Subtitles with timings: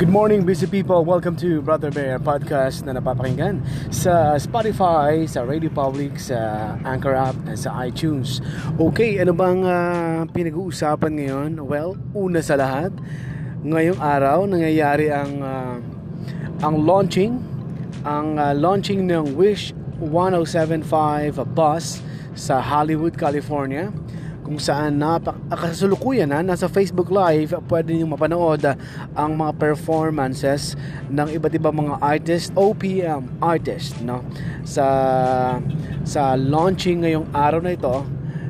[0.00, 3.60] Good morning busy people, welcome to Brother Bear Podcast na napapakinggan
[3.92, 8.40] sa Spotify, sa Radio Public, sa Anchor App, at sa iTunes.
[8.80, 11.50] Okay, ano bang uh, pinag-uusapan ngayon?
[11.68, 12.96] Well, una sa lahat,
[13.60, 15.76] ngayong araw nangyayari ang uh,
[16.64, 17.36] ang launching
[18.08, 22.00] ang uh, launching ng Wish 1075 bus
[22.32, 23.92] sa Hollywood, California
[24.50, 28.74] kung saan napakasalukuyan na nasa Facebook Live pwede niyo mapanood
[29.14, 30.74] ang mga performances
[31.06, 34.26] ng iba't ibang mga artist OPM artist no
[34.66, 34.82] sa
[36.02, 38.02] sa launching ngayong araw na ito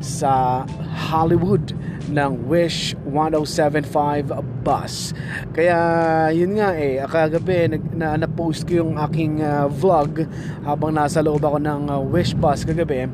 [0.00, 0.64] sa
[1.12, 1.76] Hollywood
[2.08, 4.32] ng Wish 1075
[4.64, 5.12] bus.
[5.52, 5.76] Kaya
[6.32, 10.24] yun nga eh, kagabi nag, na, na-post ko yung aking uh, vlog
[10.64, 13.12] habang nasa loob ako ng uh, Wish bus kagabi.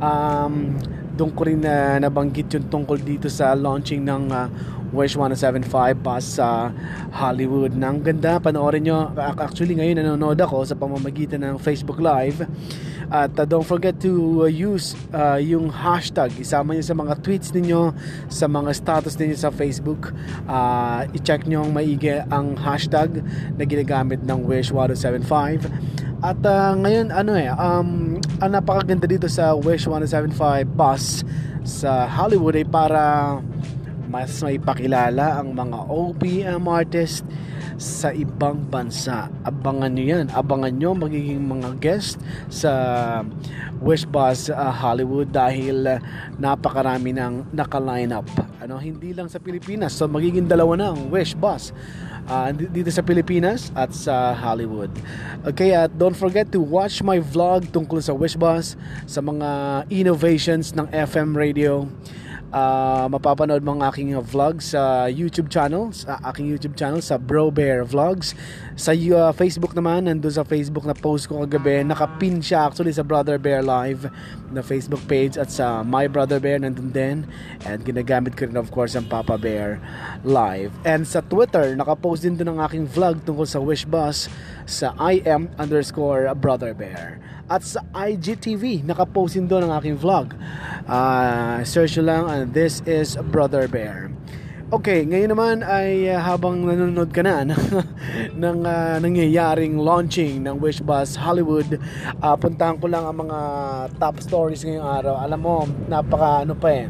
[0.00, 0.76] Um,
[1.20, 4.48] doon ko rin na nabanggit yung tungkol dito sa launching ng uh,
[4.90, 6.72] Wish 175 bus sa
[7.14, 7.76] Hollywood.
[7.78, 9.12] Nang ganda, panoorin nyo.
[9.38, 12.42] Actually, ngayon nanonood ako sa pamamagitan ng Facebook Live.
[13.12, 16.34] At uh, don't forget to uh, use uh, yung hashtag.
[16.40, 17.94] Isama nyo sa mga tweets ninyo,
[18.32, 20.10] sa mga status ninyo sa Facebook.
[20.48, 23.22] Uh, i-check nyo ang maigi ang hashtag
[23.54, 25.68] na ginagamit ng Wish 175.
[26.20, 31.20] At uh, ngayon ano eh um ang napakaganda dito sa Wish 175 bus
[31.60, 33.36] sa Hollywood ay para
[34.10, 37.22] mas may pakilala ang mga OPM artist
[37.78, 39.30] sa ibang bansa.
[39.46, 40.26] Abangan nyo yan.
[40.34, 42.18] Abangan nyo magiging mga guest
[42.50, 42.72] sa
[43.80, 45.96] Wish Bus uh, Hollywood dahil uh,
[46.36, 48.28] napakarami ng naka-line up.
[48.60, 49.96] Ano, hindi lang sa Pilipinas.
[49.96, 51.72] So magiging dalawa na ang Wish Bus
[52.28, 54.92] uh, dito sa Pilipinas at sa Hollywood.
[55.48, 58.76] Okay, at don't forget to watch my vlog tungkol sa Wish Bus,
[59.08, 61.88] sa mga innovations ng FM radio
[62.50, 67.86] uh, mapapanood ang aking vlog sa YouTube channel, sa aking YouTube channel sa Bro Bear
[67.86, 68.34] Vlogs.
[68.80, 73.04] Sa uh, Facebook naman, nandun sa Facebook na post ko kagabi, nakapin siya actually sa
[73.04, 74.08] Brother Bear Live
[74.48, 77.28] na Facebook page at sa My Brother Bear nandun din.
[77.68, 79.76] And ginagamit ko rin of course ang Papa Bear
[80.24, 80.72] Live.
[80.88, 84.32] And sa Twitter, nakapost din doon ang aking vlog tungkol sa Wish Bus
[84.64, 87.20] sa IM underscore Brother Bear.
[87.52, 90.32] At sa IGTV, nakapost din doon ang aking vlog.
[90.88, 94.08] Uh, search lang, and this is Brother Bear.
[94.70, 97.42] Okay, ngayon naman ay uh, habang nanonood ka na
[98.46, 101.74] ng uh, nangyayaring launching ng Wish Bus Hollywood,
[102.22, 103.38] uh, puntahan ko lang ang mga
[103.98, 105.26] top stories ngayong araw.
[105.26, 106.86] Alam mo, napaka ano pa eh.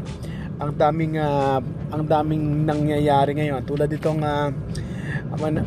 [0.61, 1.57] Ang daming uh,
[1.89, 3.65] ang daming nangyayari ngayon.
[3.65, 4.53] Tulad itong uh,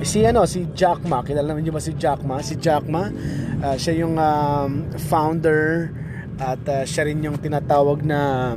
[0.06, 3.10] si ano si Jack Ma kilala niyo ba si Jack Ma si Jack Ma
[3.58, 5.90] uh, siya yung um, founder
[6.38, 8.54] at uh, siya rin yung tinatawag na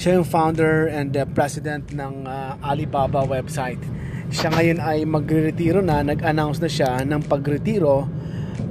[0.00, 3.84] siya yung founder and uh, president ng uh, Alibaba website
[4.32, 8.08] siya ngayon ay magre-retiro na nag-announce na siya ng pagretiro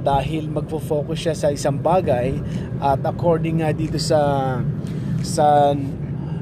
[0.02, 2.34] dahil magfo-focus siya sa isang bagay
[2.82, 4.58] at according nga dito sa
[5.22, 5.76] sa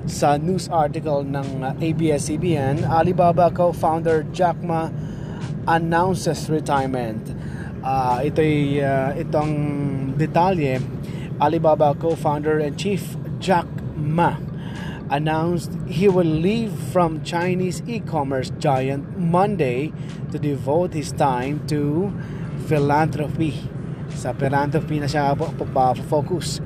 [0.08, 4.88] sa news article ng uh, ABS-CBN, Alibaba co-founder Jack Ma
[5.68, 7.20] announces retirement.
[7.84, 9.52] Uh, ito'y uh, itong
[10.16, 10.80] detalye.
[11.36, 13.68] Alibaba co-founder and chief Jack
[14.00, 14.47] Ma
[15.10, 19.92] announced he will leave from Chinese e-commerce giant Monday
[20.32, 22.12] to devote his time to
[22.68, 23.56] philanthropy.
[24.12, 25.36] Sa philanthropy na siya
[26.08, 26.60] focus.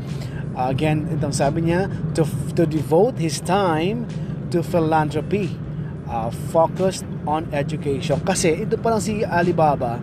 [0.53, 4.05] Again, itong sabi niya, to, to devote his time
[4.53, 5.49] to philanthropy,
[6.13, 8.21] uh, focused on education.
[8.21, 9.97] Kasi ito pa lang si Alibaba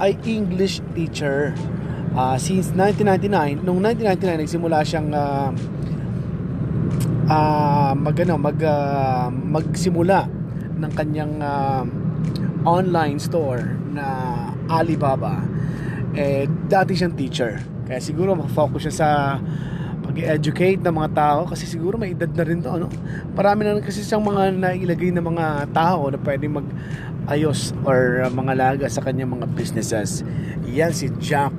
[0.00, 1.52] ay English teacher.
[2.10, 5.54] Uh, since 1999, nung 1999 nagsimula siyang uh,
[7.30, 10.26] uh, mag, ano, mag, uh, magsimula
[10.82, 11.86] ng kanyang uh,
[12.66, 14.06] online store na
[14.66, 15.40] Alibaba.
[16.18, 17.62] Eh, dati siyang teacher.
[17.86, 19.08] Kaya siguro mag-focus siya sa
[20.10, 22.90] pag-educate ng mga tao kasi siguro may edad na rin to ano
[23.38, 28.52] marami na kasi siyang mga nailagay na mga tao na pwedeng mag-ayos or uh, mga
[28.58, 30.26] laga sa kanyang mga businesses
[30.66, 31.54] yan si Jack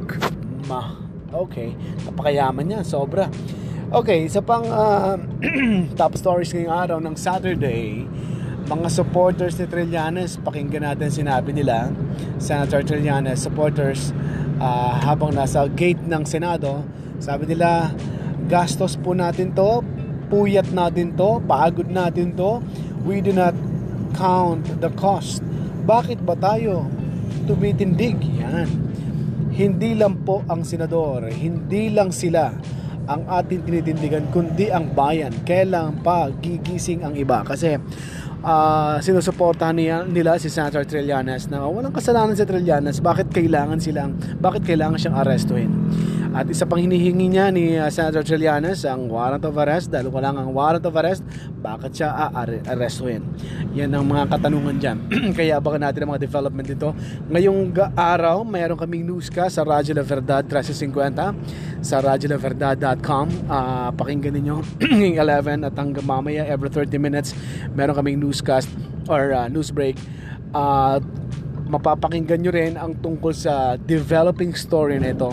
[0.67, 0.99] Ma
[1.31, 1.71] okay
[2.03, 3.31] napakayaman niya sobra
[3.91, 5.19] okay sa pang uh,
[5.99, 8.07] top stories ngayong araw ng Saturday
[8.71, 11.91] mga supporters ni Trillanes pakinggan natin sinabi nila
[12.39, 14.15] Senator Trillanes supporters
[14.63, 16.87] uh, habang nasa gate ng Senado
[17.19, 17.91] sabi nila
[18.51, 19.79] gastos po natin to,
[20.27, 22.59] puyat natin to, pagod natin to,
[23.07, 23.55] we do not
[24.19, 25.39] count the cost.
[25.87, 26.91] Bakit ba tayo
[27.47, 28.19] tumitindig?
[28.43, 28.67] Yan.
[29.51, 32.51] Hindi lang po ang senador, hindi lang sila
[33.17, 35.31] ang ating tinitindigan, kundi ang bayan.
[35.43, 37.43] Kailang pa gigising ang iba.
[37.43, 37.75] Kasi
[38.45, 44.17] uh, sinusuportahan niya, nila si Senator Trillanes na walang kasalanan si Trillanes bakit kailangan silang
[44.41, 45.71] bakit kailangan siyang arestuhin
[46.31, 49.91] at isa pang hinihingi niya ni uh, Senator Trillanes ang warrant of arrest.
[49.91, 51.27] Dahil wala ang warrant of arrest
[51.59, 53.19] bakit siya aarestuhin
[53.75, 54.97] yan ang mga katanungan dyan.
[55.37, 56.95] Kaya abangan natin ang mga development dito
[57.27, 64.55] ngayong araw mayroon kaming newscast sa Radyo La Verdad 1350 sa radyolaverdad.com uh, pakinggan ninyo
[65.19, 67.35] 11 at hanggang mamaya every 30 minutes
[67.75, 68.71] meron kaming newscast
[69.11, 69.99] or uh, news break.
[70.55, 71.03] Uh,
[71.71, 75.31] mapapakinggan nyo rin ang tungkol sa developing story nito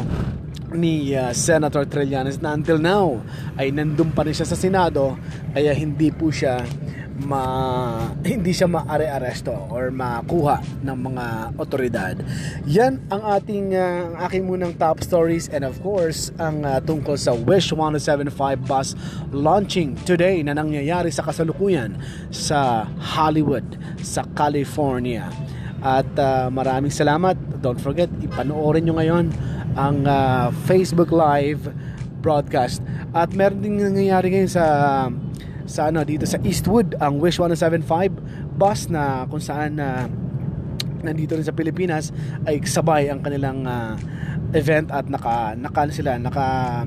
[0.75, 3.21] ni uh, Senator Trillanes na until now
[3.57, 5.17] ay nandun pa rin siya sa Senado
[5.53, 6.61] kaya hindi po siya
[7.27, 7.43] ma
[8.23, 11.25] hindi siya maare-aresto or makuha ng mga
[11.59, 12.15] otoridad.
[12.71, 17.19] Yan ang ating uh, ang aking munang top stories and of course ang uh, tungkol
[17.19, 18.95] sa Wish 1075 bus
[19.35, 21.99] launching today na nangyayari sa kasalukuyan
[22.31, 23.67] sa Hollywood,
[24.03, 25.27] sa California.
[25.79, 27.39] At uh, maraming salamat.
[27.63, 29.31] Don't forget, ipanoorin nyo ngayon
[29.79, 31.71] ang uh, Facebook Live
[32.19, 32.83] broadcast.
[33.15, 34.65] At meron din nangyayari ngayon sa
[35.69, 40.29] sa ano dito sa Eastwood ang Wish 175 bus na kung saan na uh,
[41.07, 42.11] nandito rin sa Pilipinas
[42.43, 43.95] ay sabay ang kanilang uh,
[44.57, 46.83] event at naka naka sila naka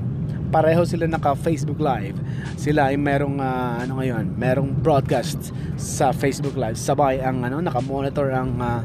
[0.52, 2.20] pareho sila naka Facebook Live.
[2.60, 5.50] Sila ay merong uh, ano ngayon, merong broadcast
[5.80, 6.76] sa Facebook Live.
[6.76, 8.84] Sabay ang ano naka-monitor ang uh,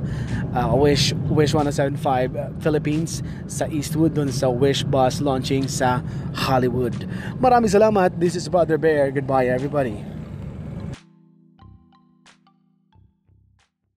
[0.55, 3.19] uh, Wish Wish 175 Philippines
[3.51, 5.99] sa Eastwood dun sa Wish bus launching sa
[6.31, 6.95] Hollywood.
[7.43, 8.15] Maraming salamat.
[8.15, 9.11] This is Brother Bear.
[9.11, 10.16] Goodbye everybody.